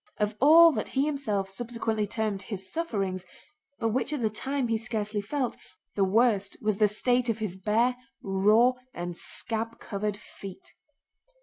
[0.17, 3.23] Of all that he himself subsequently termed his sufferings,
[3.77, 5.55] but which at the time he scarcely felt,
[5.93, 10.73] the worst was the state of his bare, raw, and scab covered feet.